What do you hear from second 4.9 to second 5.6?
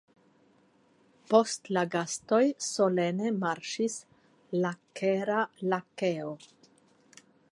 Kera